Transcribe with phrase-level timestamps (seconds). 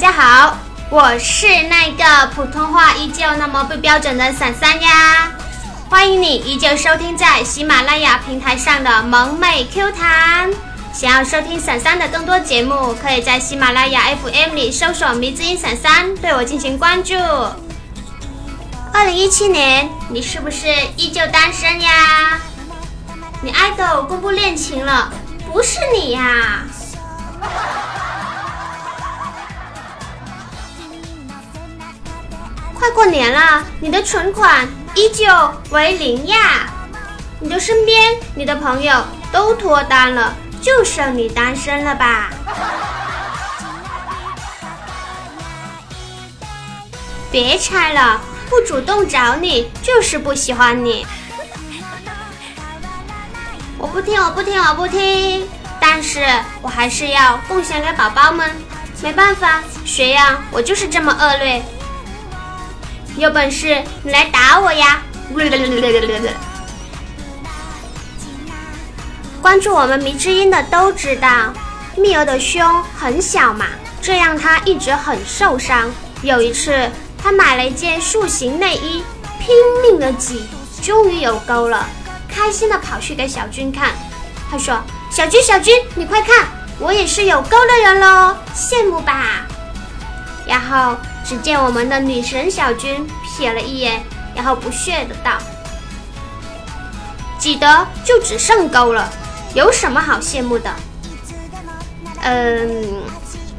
[0.00, 0.56] 大家好，
[0.88, 5.30] 我是那个普通话依旧那么不标准的伞伞呀。
[5.90, 10.50] 欢迎你依旧收听在喜马拉雅平台上的萌妹 Q 弹。
[10.94, 17.14] 想要收听伞伞的更多节目，可以在喜马拉雅 FM 里搜索“迷之音伞伞”，对我进行关注。
[18.94, 22.40] 二零一七年，你是不是依旧单身呀？
[23.42, 25.12] 你爱豆公布恋情了，
[25.52, 26.62] 不是你呀？
[32.80, 35.26] 快过年了，你的存款依旧
[35.68, 36.66] 为零呀！
[37.38, 42.30] 你的身边、你的朋友都脱单了，就剩你单身了吧？
[47.30, 51.06] 别猜了，不主动找你就是不喜欢你。
[53.76, 55.46] 我不听，我不听，我不听！
[55.78, 56.26] 但是
[56.62, 58.50] 我还是要贡献给宝宝们。
[59.02, 61.62] 没办法，学样我就是这么恶劣。
[63.20, 65.02] 有本事你来打我呀！
[69.42, 71.52] 关注我们迷之音的都知道，
[71.98, 73.66] 蜜儿的胸很小嘛，
[74.00, 75.90] 这让她一直很受伤。
[76.22, 76.90] 有一次，
[77.22, 79.04] 她买了一件塑形内衣，
[79.38, 80.48] 拼命的挤，
[80.80, 81.86] 终于有沟了，
[82.26, 83.90] 开心的跑去给小军看。
[84.50, 84.80] 他说
[85.12, 89.46] ：“小军，小军，你快看，我也是有沟的人喽，羡慕吧？”
[90.48, 90.96] 然后。
[91.24, 93.06] 只见我们的女神小军
[93.38, 94.02] 瞥了一眼，
[94.34, 95.38] 然后不屑的道
[97.38, 99.08] ：“挤得就只剩沟了，
[99.54, 100.70] 有什么好羡慕的？”
[102.22, 103.02] 嗯，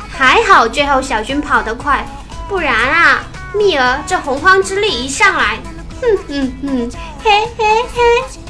[0.09, 2.05] 还好最后小军跑得快，
[2.47, 3.23] 不然啊，
[3.55, 5.59] 蜜儿这洪荒之力一上来，
[6.01, 6.91] 哼哼哼，
[7.23, 8.40] 嘿嘿嘿。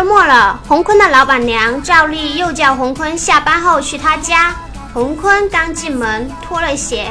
[0.00, 4.56] 周末了，洪坤的老板娘照例又叫洪坤下班后去他家。
[4.94, 7.10] 洪坤刚进门脱了鞋，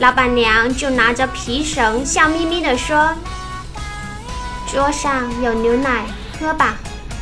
[0.00, 3.14] 老板娘就拿着皮绳笑眯眯地说
[4.66, 6.04] ：“桌上有牛奶，
[6.40, 6.74] 喝吧，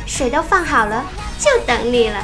[0.07, 1.05] 水都放好了，
[1.37, 2.19] 就等你了。”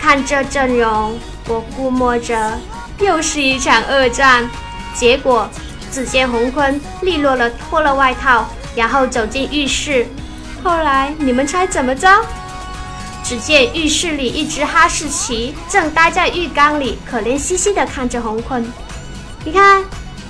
[0.00, 2.56] 看这阵容，我估摸着
[3.00, 4.48] 又是一场恶战。
[4.94, 5.50] 结果，
[5.90, 10.06] 只见洪坤利落地脱了外套，然后走进浴室。
[10.62, 12.08] 后来你们猜怎么着？
[13.24, 18.66] 只见浴室里一只哈士奇正待在浴缸里，可怜兮兮地看着洪坤。
[19.44, 19.84] 你看，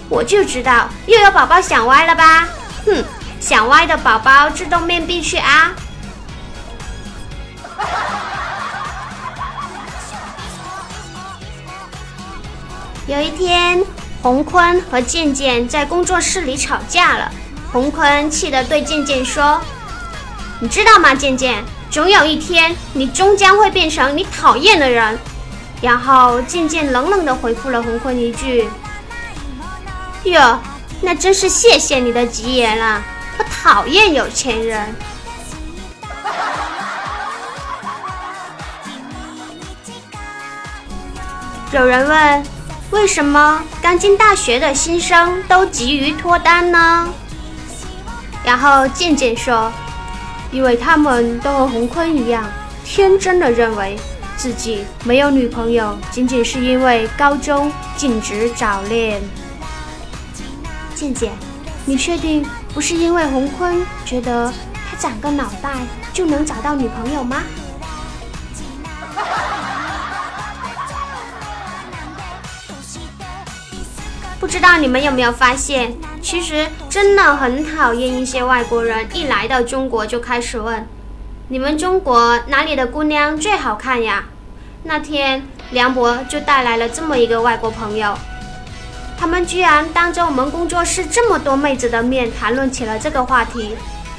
[0.08, 2.48] 我就知道又有宝宝想歪了吧？
[2.84, 3.04] 哼，
[3.40, 5.72] 想歪的宝宝自动面壁去啊！
[13.06, 13.84] 有一天，
[14.22, 17.30] 洪坤和健健在工作室里吵架了。
[17.72, 19.60] 洪坤气得对健健说。
[20.60, 21.64] 你知道吗，健健？
[21.88, 25.16] 总有一天，你终将会变成你讨厌的人。
[25.80, 28.68] 然后，渐渐冷冷地回复了红坤一句
[30.24, 30.58] ：“哟，
[31.00, 33.00] 那真是谢谢你的吉言了。
[33.38, 34.94] 我讨厌有钱人。”
[41.70, 42.42] 有人问：
[42.90, 47.08] 为什么刚进大学的新生都急于脱单呢？
[48.42, 49.72] 然后，渐渐说。
[50.50, 52.44] 因为他们都和洪坤一样，
[52.84, 53.96] 天真的认为
[54.36, 59.20] 自己没有女朋友，仅仅是因为高中禁止早恋。
[60.94, 61.30] 静姐，
[61.84, 62.44] 你确定
[62.74, 65.70] 不是因为洪坤觉得他长个脑袋
[66.12, 67.42] 就能找到女朋友吗？
[74.48, 75.94] 不知道你们有没有发现？
[76.22, 80.88] 其实真的很讨厌一些外国人一来到中国就开始问
[81.48, 84.24] ：“你们中国哪里的姑娘最好看呀？”
[84.84, 88.14] 那天梁博就带来了这么一个外国朋友，
[89.18, 93.76] 他们居然当着我们工作室这么多妹子的面谈论起了这个话题。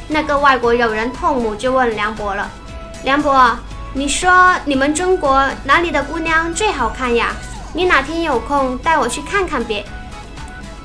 [0.09, 2.47] 那个外国友人痛母就问梁博了
[3.03, 3.57] ：“梁博，
[3.93, 7.35] 你说你们中国哪里的姑娘最好看呀？
[7.73, 9.83] 你哪天有空带我去看看别。”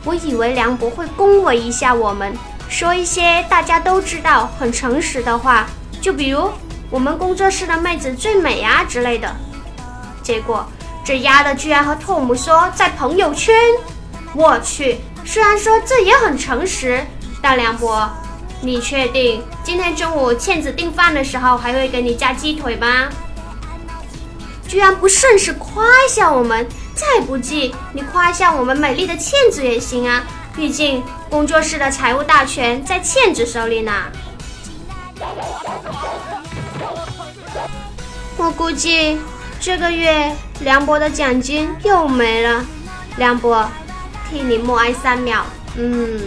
[0.04, 2.36] 我以为梁博会恭维一下我们，
[2.68, 5.66] 说一些大家都知道很诚实的话，
[6.00, 6.50] 就比如
[6.90, 9.34] 我们工作室的妹子最美啊之类的。
[10.22, 10.66] 结果
[11.04, 13.54] 这丫的居然和托姆说在朋友圈。
[14.34, 17.06] 我去，虽然说这也很诚实，
[17.40, 18.10] 但梁博，
[18.60, 23.08] 你确定今天中午倩子订饭的时候还会给你加鸡腿吗？
[24.66, 26.66] 居然不顺势夸一下我们。
[27.12, 30.24] 再不济你夸一下我们美丽的倩子也行啊。
[30.56, 33.92] 毕竟工作室的财务大权在倩子手里呢。
[38.36, 39.18] 我估计
[39.60, 42.64] 这个月梁博的奖金又没了。
[43.16, 43.68] 梁博
[44.28, 45.44] 替你默哀三秒
[45.76, 46.20] 嗯。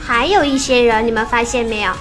[0.00, 1.92] 还有一些人你们发现没有？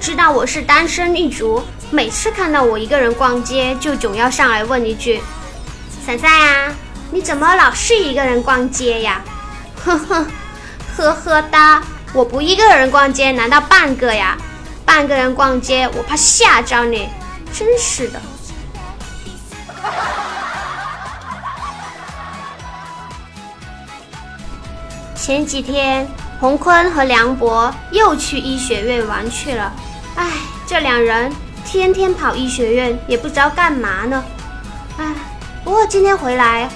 [0.00, 5.20] 知道我是单身一族，每次看到我一个人逛街，就总要上来问一句
[6.04, 6.74] ：“伞伞啊，
[7.10, 9.22] 你怎么老是一个人逛街呀？”
[9.84, 10.26] 呵呵，
[10.96, 11.82] 呵呵哒，
[12.14, 14.38] 我不一个人逛街，难道半个呀？
[14.86, 17.06] 半个人逛街，我怕吓着你。
[17.52, 18.20] 真是的。
[25.14, 26.08] 前几天。
[26.40, 29.70] 洪坤和梁博又去医学院玩去了，
[30.16, 30.26] 唉，
[30.66, 31.32] 这两人
[31.64, 34.24] 天天跑医学院，也不知道干嘛呢。
[34.98, 35.14] 唉，
[35.64, 36.68] 不过今天回来，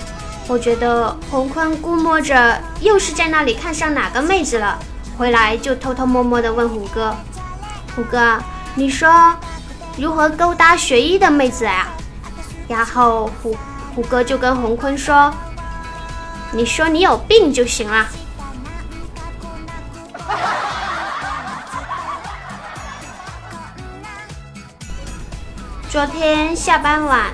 [0.47, 4.79] 我觉得洪坤估摸着又是在那里看上哪个妹子了，
[5.19, 7.15] 回来就偷偷摸摸的问虎哥
[7.95, 8.39] ：“虎哥，
[8.75, 9.35] 你说
[9.99, 11.89] 如何勾搭学医的妹子呀？”
[12.67, 13.57] 然后虎
[13.95, 15.33] 虎哥就跟洪坤说
[16.53, 18.07] ：“你说你有病就行了。”
[25.95, 27.33] 昨天下班晚，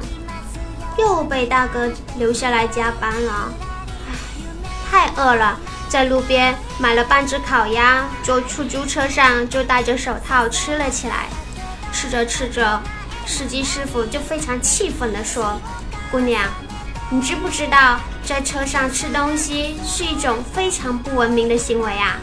[0.99, 3.51] 又被大哥留下来加班了。
[4.93, 5.59] 唉，太饿了，
[5.89, 11.29] 在路边买了半只烤鸭，坐出租车上就戴着手套吃了起来。
[11.91, 12.79] 吃着吃着，
[13.25, 15.59] 司机师傅就非常气愤地说
[16.13, 16.45] ：“姑娘，
[17.09, 22.19] 你知不知道在车上吃东西是一种非常不文明的行为啊？”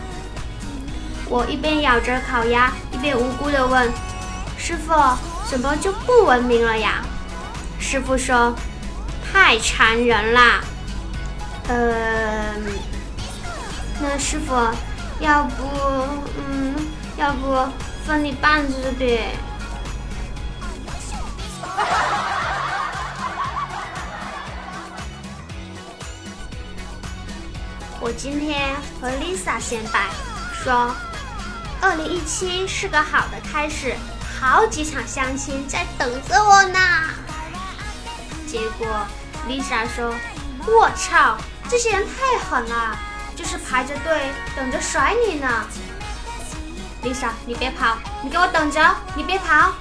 [1.27, 3.91] 我一边咬着烤鸭，一边无辜地问
[4.55, 4.93] ：“师傅。”
[5.49, 7.03] 怎么就不文明了呀？
[7.79, 8.53] 师傅说
[9.31, 10.61] ：“太馋人啦。”
[11.69, 12.53] 呃，
[14.01, 14.53] 那师傅，
[15.19, 15.63] 要不，
[16.37, 16.75] 嗯，
[17.17, 17.65] 要不
[18.05, 19.35] 分你半只呗？
[27.99, 30.07] 我今天和 Lisa 显摆，
[30.63, 30.93] 说，
[31.81, 33.95] 二零一七是个好的开始。
[34.39, 36.79] 好几场相亲在等着我呢，
[38.45, 38.87] 结果
[39.47, 40.13] Lisa 说
[40.67, 41.35] ：“我操，
[41.67, 42.95] 这些人太狠了，
[43.35, 45.65] 就是排着队等着甩你呢。
[47.03, 49.73] ”Lisa，你别跑，你给我等着，你别跑。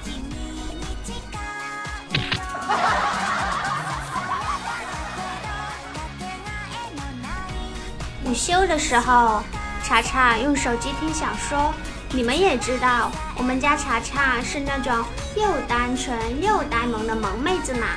[8.25, 9.43] 午休的时候，
[9.83, 11.71] 查查用手机听小说。
[12.13, 15.05] 你们也知道，我们家查查是那种
[15.35, 17.87] 又单纯又呆萌的萌妹子嘛。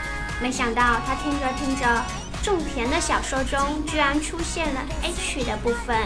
[0.41, 2.03] 没想到她听着听着，
[2.43, 5.97] 种田的小说中居然出现了 H 的部分。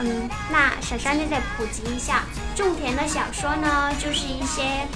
[0.00, 4.86] 嗯，那小山就再普及一下，种田的小说呢，就是一些……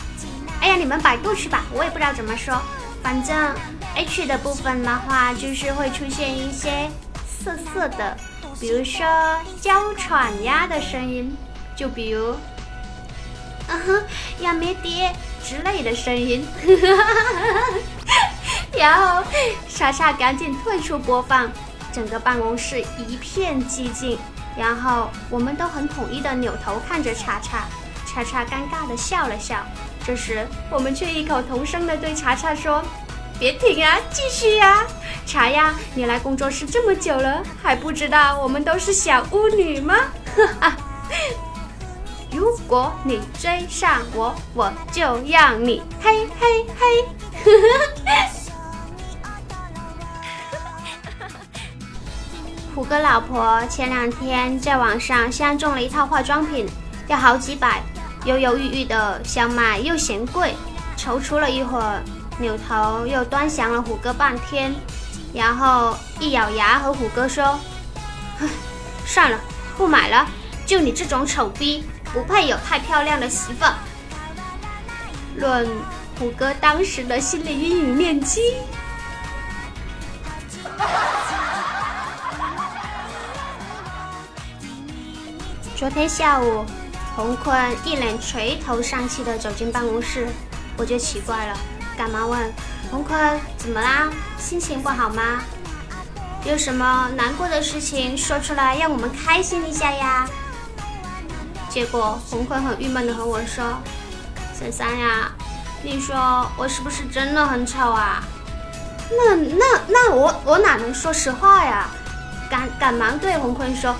[0.61, 2.61] 哎呀，你们百度去吧，我也不知道怎么说。
[3.03, 3.55] 反正
[3.95, 6.91] H 的部分的话，就是会出现一些
[7.27, 8.15] 涩涩的，
[8.61, 9.07] 比如说
[9.61, 11.35] 娇喘呀的声音。
[11.81, 12.37] 就比如，
[13.69, 14.05] 嗯哼，
[14.39, 15.11] 要没爹
[15.43, 16.47] 之类的声音，
[18.77, 19.25] 然后
[19.67, 21.51] 莎莎赶紧退出播放，
[21.91, 24.19] 整个办公室一片寂静，
[24.59, 27.67] 然后我们都很统一的扭头看着查查，
[28.07, 29.65] 查查尴尬的笑了笑，
[30.05, 32.85] 这时我们却异口同声的对查查说
[33.41, 34.85] ：“别停啊，继续呀，
[35.25, 39.95] 查呀，你来工作室这么久了，还不知道我们都是小巫女吗？”
[40.37, 40.77] 哈哈。
[42.41, 47.05] 如果你追上我，我就让你嘿嘿嘿！
[52.75, 56.67] 虎哥老婆前两天在网上相中了一套化妆品，
[57.09, 57.83] 要好几百，
[58.25, 60.57] 犹犹豫豫的想买又嫌贵，
[60.97, 62.03] 踌躇了一会儿，
[62.39, 64.75] 扭头又端详了虎哥半天，
[65.35, 67.61] 然后一咬牙和虎哥说
[69.05, 69.39] ：“算了，
[69.77, 70.27] 不买了，
[70.65, 73.65] 就你这种丑逼！”不配有太漂亮的媳妇。
[75.37, 75.69] 论
[76.19, 78.57] 虎哥当时的心理阴影面积。
[85.77, 86.67] 昨天下午，
[87.17, 90.29] 洪坤一脸垂头丧气的走进办公室，
[90.77, 91.57] 我就奇怪了，
[91.97, 92.53] 赶忙问
[92.91, 94.11] 洪坤怎么啦？
[94.37, 95.41] 心情不好吗？
[96.45, 100.29] 有什么难过的事情说出来，让我们开心一下呀？
[101.71, 103.65] 结果红坤很郁闷的和我说
[104.53, 105.31] ：“三三呀，
[105.83, 108.23] 你说我是不是真的很丑啊？”
[109.17, 111.89] 那那那我我哪能说实话呀？
[112.51, 113.95] 赶赶忙对红坤说：“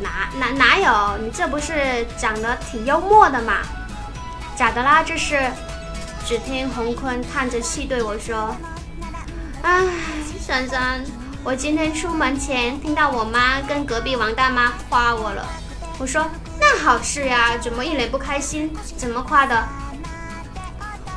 [0.00, 1.18] 哪哪哪有？
[1.18, 3.58] 你这不是长得挺幽默的嘛？
[4.56, 5.02] 咋的啦？
[5.02, 5.50] 这是？
[6.24, 8.56] 只听洪坤叹着气对我说
[9.62, 9.84] ：“唉，
[10.40, 11.04] 珊珊，
[11.44, 15.46] 我今天出门前听到我妈跟隔壁王大妈夸我了。”
[15.98, 16.24] 我说
[16.62, 18.72] ：“那好事呀，怎么一脸不开心？
[18.96, 19.66] 怎么夸的？”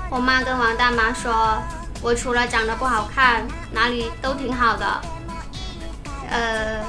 [0.10, 1.62] 我妈跟王大妈说
[2.02, 5.02] ：“我除了长得不好看，哪里都挺好的。”
[6.32, 6.84] 呃，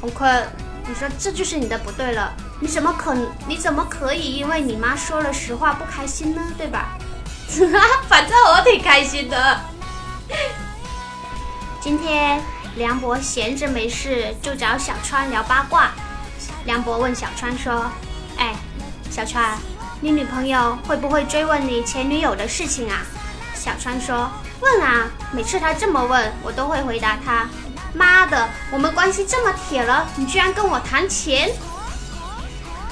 [0.00, 0.48] 洪坤，
[0.86, 2.32] 你说这就是你的不对了。
[2.60, 3.12] 你怎么可
[3.48, 6.40] 你怎么可以因为你妈说了实话不开心呢？
[6.56, 6.96] 对吧？
[8.08, 9.60] 反正我挺开心的。
[11.80, 12.40] 今天
[12.76, 15.90] 梁博闲着没事就找小川聊八卦。
[16.64, 17.90] 梁博问小川说
[18.38, 18.54] ：“哎，
[19.10, 19.58] 小川，
[20.00, 23.02] 你女朋友会不会追问你前女友的事情啊？”
[23.54, 27.48] 小川说：“问啊，每次他这么问我都会回答他。
[27.94, 31.50] 妈的，我们关系这么铁了，你居然跟我谈钱！”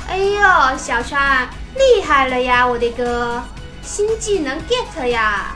[0.09, 3.43] 哎呦，小川厉害了呀，我的哥，
[3.83, 5.55] 新技能 get 呀！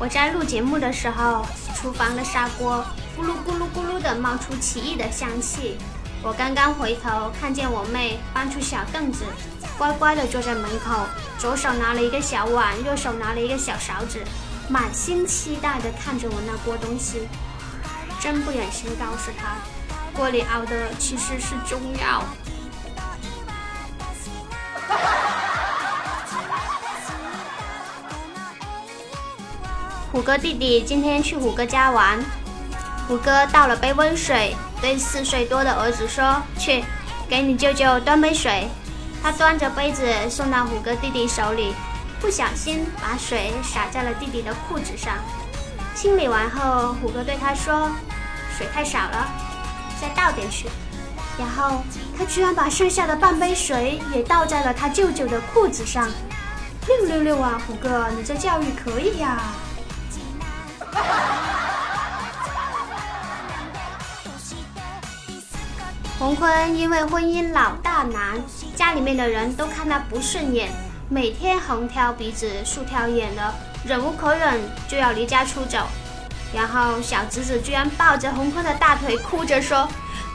[0.00, 1.44] 我在录节目的时候，
[1.76, 2.82] 厨房的砂锅
[3.14, 5.76] 咕噜咕噜咕噜的冒出奇异的香气。
[6.22, 9.26] 我刚刚回头，看见我妹搬出小凳子，
[9.76, 11.04] 乖乖的坐在门口，
[11.38, 14.24] 左手拿了一个小碗，右手拿了一个小勺子。
[14.70, 17.28] 满心期待的看着我那锅东西，
[18.18, 19.56] 真不忍心告诉他，
[20.16, 22.24] 锅里熬的其实是中药。
[30.12, 32.18] 虎哥弟弟今天去虎哥家玩，
[33.06, 36.84] 虎哥倒了杯温水，对四岁多的儿子说：“去，
[37.28, 38.68] 给你舅舅端杯水。”
[39.22, 41.74] 他端着杯子送到虎哥弟弟手里。
[42.20, 45.14] 不小心把水洒在了弟弟的裤子上，
[45.94, 47.88] 清理完后，虎哥对他说
[48.58, 49.26] ：“水太少了，
[50.00, 50.68] 再倒点去。”
[51.38, 51.82] 然后
[52.18, 56.08] 他居然把剩下的半杯水也倒在了他舅舅的裤子上。
[56.86, 59.40] 六六六啊，虎哥，你这教育可以呀！
[66.18, 68.42] 洪坤因为婚姻老大难，
[68.76, 70.70] 家里面的人都看他不顺眼。
[71.08, 73.54] 每天横挑鼻子竖挑眼的，
[73.84, 75.88] 忍无可忍就要离家出走。
[76.54, 79.88] 然后小侄子居然抱着洪坤的大腿哭着说：“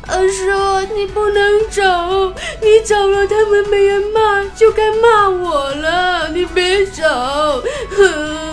[0.07, 6.29] 二叔，你不能走，你走了他们没人骂，就该骂我了。
[6.29, 7.03] 你别走。”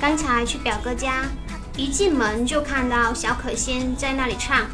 [0.00, 1.24] 刚才去表哥家，
[1.76, 4.66] 一进门就看到小可心在那里唱。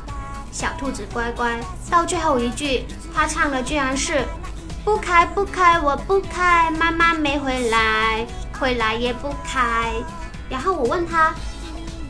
[0.53, 1.61] 小兔子乖乖，
[1.91, 4.25] 到最后一句，他唱的居然是
[4.85, 8.27] “不开不开，我不开，妈妈没回来，
[8.59, 9.93] 回来也不开。”
[10.49, 11.35] 然后我问他，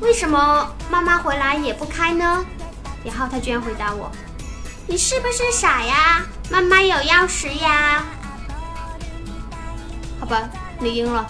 [0.00, 2.46] 为什么妈妈回来也不开呢？
[3.02, 4.12] 然后他居然回答我
[4.88, 6.25] ：“你是不是傻呀？
[6.50, 8.05] 妈妈有钥匙呀。”
[10.21, 11.26] 好吧，你赢了。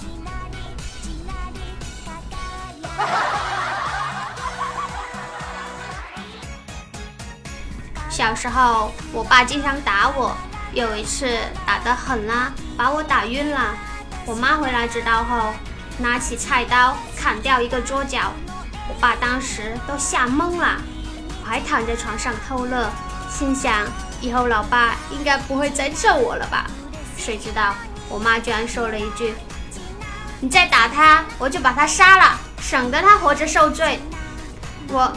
[8.11, 10.35] 小时候，我爸经常打我，
[10.73, 13.75] 有一次打得狠啦，把我打晕了。
[14.25, 15.53] 我妈回来知道后，
[15.99, 18.33] 拿起菜刀砍掉一个桌角，
[18.89, 20.81] 我爸当时都吓懵了。
[21.43, 22.91] 我还躺在床上偷乐，
[23.38, 23.87] 心想
[24.23, 26.64] 以后老爸应该不会再揍我了吧？
[27.19, 27.75] 谁知道
[28.09, 29.35] 我妈居然说了一句
[30.40, 34.00] ：“你再打他，我就把他杀了，省得他活着受罪。”
[34.88, 35.12] 我。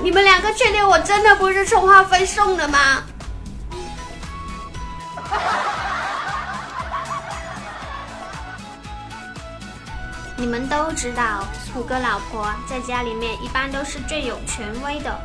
[0.00, 3.04] 你们两个确定我真的不是充话费送的吗？
[10.36, 15.20] 你们都知道，虎哥老婆在家里面一般都是最有权威的，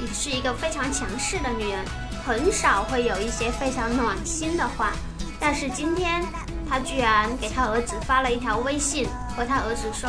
[0.00, 1.84] 也是一个非常强势的女人，
[2.24, 4.92] 很少会有一些非常暖心的话。
[5.40, 6.24] 但是今天，
[6.68, 10.08] 她居然给他儿子发了一条微信，和他儿子说：“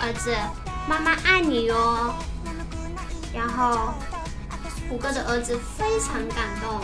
[0.00, 0.34] 儿子，
[0.86, 2.14] 妈妈爱你哟。”
[3.34, 3.94] 然后，
[4.88, 6.80] 虎哥的儿子非常感动，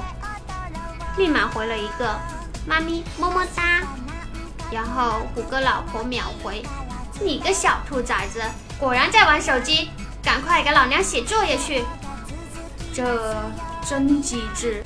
[1.16, 2.18] 立马回了一个
[2.66, 3.82] “妈咪么么哒”。
[4.72, 6.62] 然后虎哥老婆秒回
[7.20, 8.42] ：“你个小兔崽子，
[8.78, 9.90] 果然在玩手机，
[10.22, 11.84] 赶快给老娘写作业去。”
[12.92, 13.34] 这
[13.88, 14.82] 真机智。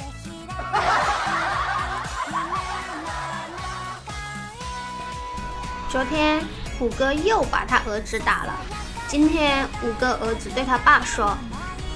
[5.90, 6.44] 昨天
[6.78, 8.54] 虎哥又把他儿子打了，
[9.08, 11.36] 今天虎哥儿子对他爸说。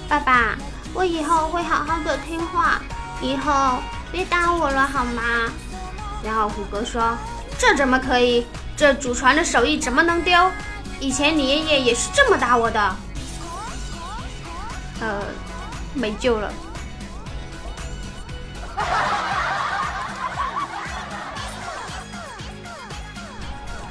[0.08, 0.56] 爸爸，
[0.94, 2.80] 我以后会好好的听话，
[3.20, 3.78] 以后
[4.10, 5.22] 别打我了好吗？
[6.22, 7.16] 然后虎哥说
[7.58, 8.46] ：“这怎么可以？
[8.76, 10.50] 这祖传的手艺怎么能丢？
[11.00, 12.96] 以前你爷爷也是这么打我的。
[15.00, 15.22] 呃，
[15.98, 16.52] 没救了。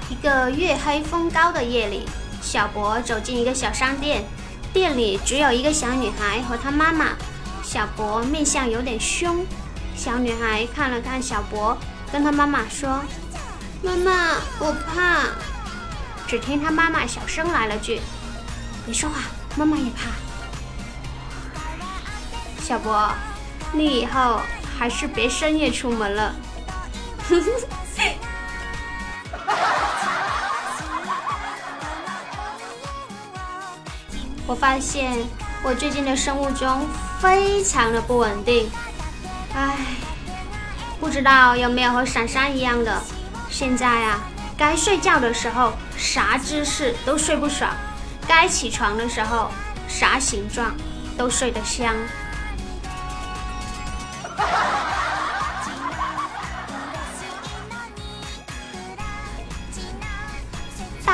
[0.09, 2.07] 一个月黑风高的夜里，
[2.41, 4.23] 小博走进一个小商店，
[4.73, 7.09] 店里只有一个小女孩和她妈妈。
[7.63, 9.45] 小博面相有点凶，
[9.95, 11.77] 小女孩看了看小博，
[12.11, 13.03] 跟她妈妈说
[13.83, 15.25] ：“妈妈，我怕。”
[16.25, 18.01] 只听她妈妈小声来了句
[18.85, 19.15] ：“别说话，
[19.55, 20.09] 妈妈也怕。”
[22.67, 23.09] 小博，
[23.71, 24.41] 你以后
[24.77, 26.35] 还是别深夜出门了。
[34.45, 35.17] 我发现
[35.63, 36.85] 我最近的生物钟
[37.21, 38.69] 非常的不稳定，
[39.55, 39.77] 唉，
[40.99, 43.01] 不知道有没有和闪闪一样的。
[43.49, 44.19] 现在啊，
[44.57, 47.71] 该睡觉的时候啥姿势都睡不爽，
[48.27, 49.49] 该起床的时候
[49.87, 50.75] 啥形状
[51.17, 51.95] 都睡得香。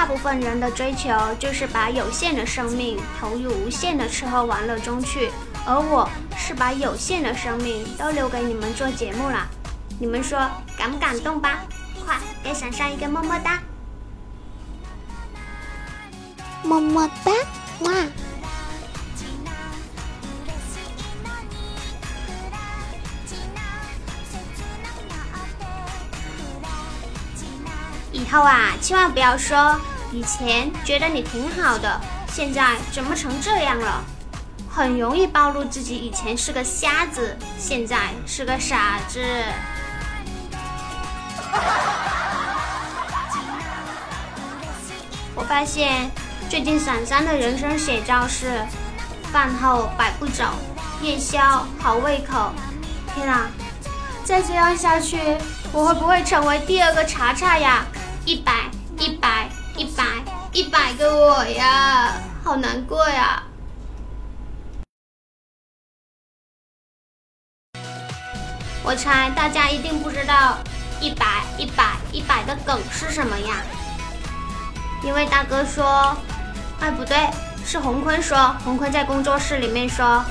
[0.04, 5.32] 大部分人的追求就是把有限的生命投入无限的吃喝玩乐中去，
[5.66, 9.48] 而我是把有限的生命都留给你们做节目了。
[9.98, 10.38] 你们说
[10.78, 11.60] 感不感动吧？
[12.06, 13.62] 快给闪闪一个么么哒！
[16.64, 17.32] 么么哒，
[17.86, 17.94] 哇！
[28.12, 29.80] 以后啊，千万不要说。
[30.14, 32.00] 以前觉得你挺好的，
[32.32, 34.04] 现在怎么成这样了？
[34.70, 37.98] 很容易暴露自己以前是个瞎子，现在
[38.28, 39.20] 是个傻子。
[45.34, 46.12] 我发现
[46.48, 48.64] 最近闪闪的人生写照是：
[49.32, 50.44] 饭后百步走，
[51.02, 52.52] 夜宵好胃口。
[53.16, 53.50] 天啊，
[54.24, 55.40] 再这样下去，
[55.72, 57.84] 我会不会成为第二个查查呀？
[58.26, 59.50] 一百，一百。
[59.76, 60.04] 一百
[60.52, 63.42] 一百个我呀，好难过呀！
[68.84, 70.60] 我猜大家一定不知道
[71.02, 73.64] 一百一百一百的梗是什么呀？
[75.04, 76.16] 因为大哥说，
[76.80, 77.28] 哎不对，
[77.66, 80.24] 是洪坤说，洪坤在工作室里面说，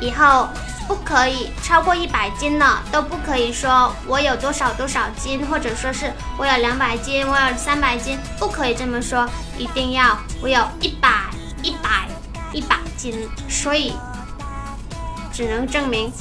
[0.00, 0.48] 以后。
[0.86, 11.08] 不可以超过一百斤了，都不可以说我有多少多少斤，或者说是我有两百斤，我有三百斤，不可以这么说，一定要我有一百
[11.62, 12.08] 一百
[12.52, 13.28] 一百斤。
[13.48, 13.94] 所以
[15.32, 16.12] 只能证明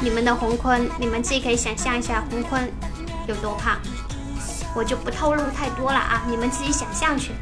[0.00, 2.70] 你们的红坤，你们自己可以想象一下红坤
[3.26, 3.78] 有多胖，
[4.74, 7.32] 我就不透露太多了啊，你们自己想象去。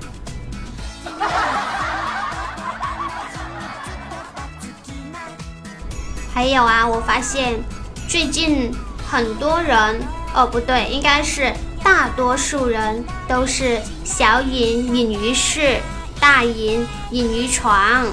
[6.36, 7.58] 还有啊，我发现
[8.06, 8.70] 最近
[9.10, 9.98] 很多人，
[10.34, 11.50] 哦不对，应该是
[11.82, 15.78] 大多数人都是小隐隐于市，
[16.20, 18.04] 大隐隐于床。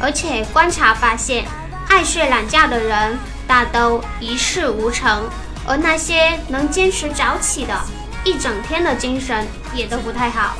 [0.00, 1.44] 而且观察发现，
[1.90, 5.28] 爱睡懒觉的人大都一事无成，
[5.68, 7.78] 而那些能坚持早起的，
[8.24, 10.56] 一整天的精神也都不太好。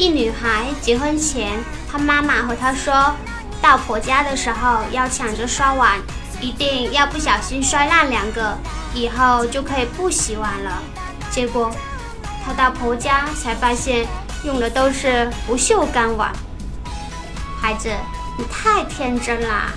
[0.00, 3.14] 一女孩结婚前，她妈妈和她说，
[3.60, 5.98] 到婆家的时候要抢着刷碗，
[6.40, 8.56] 一定要不小心摔烂两个，
[8.94, 10.82] 以后就可以不洗碗了。
[11.30, 11.70] 结果，
[12.42, 14.06] 她到婆家才发现
[14.42, 16.32] 用的都是不锈钢碗。
[17.60, 17.90] 孩子，
[18.38, 19.70] 你太天真啦！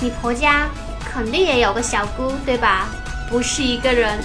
[0.00, 0.68] 你婆家
[1.12, 2.88] 肯定也有个小姑，对吧？
[3.30, 4.18] 不是一个人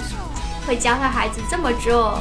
[0.66, 2.18] 会教他孩子这么做。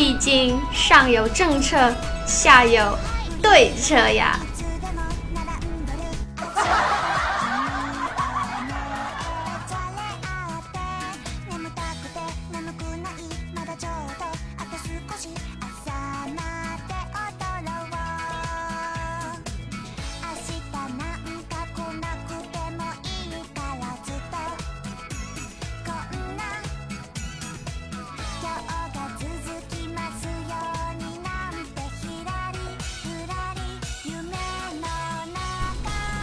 [0.00, 1.94] 毕竟上有政策，
[2.26, 2.98] 下有
[3.42, 4.40] 对策呀。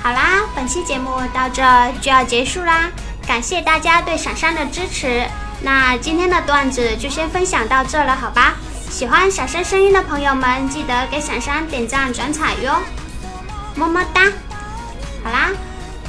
[0.08, 1.62] 好啦，本期节目到这
[2.00, 2.90] 就要结束啦，
[3.28, 5.28] 感谢大家对闪闪的支持。
[5.62, 8.54] 那今天的段子就先分享到这了，好吧？
[8.90, 12.82] 喜欢闪闪声音的朋友们，记得给闪闪点赞转采哟。
[13.76, 14.22] 么么哒。
[15.26, 15.50] 好啦，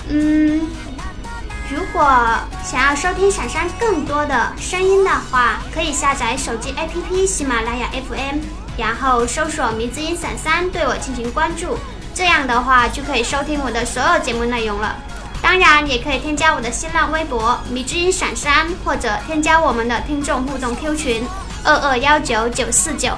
[0.08, 0.68] 嗯，
[1.68, 2.08] 如果
[2.62, 8.42] 想要收听闪闪更多的声音的话，可以下载手机 APP 喜马拉雅 FM，
[8.76, 11.76] 然后搜索“迷之音闪闪”对我进行关注，
[12.18, 14.96] 这样的话就可以收听我的所有节目内容了。
[15.40, 21.24] 当然，也可以添加我的新浪微博“迷之音闪闪”，或者添加我们的听众互动 Q 群
[21.62, 23.12] 二二幺九九四九。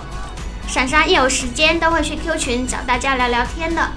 [0.68, 3.88] 闪闪一有时间都会去 Q 群找大家聊聊天的。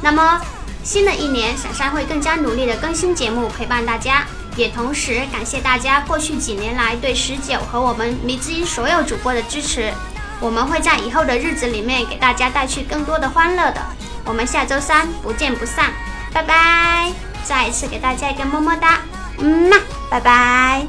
[0.00, 0.40] 那么，
[0.82, 4.24] 新的一年，闪闪会更加努力的更新节目，陪伴大家。
[4.56, 9.92] 也同时感谢大家过去几年来对十九和我们迷之音所有主播的支持。
[10.42, 13.80] 我们会在以后的日子里面给大家带去更多的欢乐的。
[14.26, 15.92] 我们下周三不见不散。
[16.34, 17.12] 拜拜！
[17.44, 19.00] 再一次给大家一个么么哒，
[19.38, 19.76] 嗯嘛，
[20.10, 20.86] 拜拜。